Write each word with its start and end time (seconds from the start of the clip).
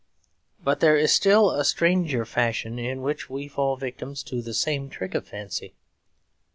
But 0.63 0.79
there 0.79 0.97
is 0.97 1.11
a 1.11 1.13
still 1.13 1.63
stranger 1.63 2.25
fashion 2.25 2.79
in 2.79 3.03
which 3.03 3.29
we 3.29 3.47
fall 3.47 3.75
victims 3.77 4.23
to 4.23 4.41
the 4.41 4.55
same 4.55 4.89
trick 4.89 5.13
of 5.13 5.27
fancy. 5.27 5.75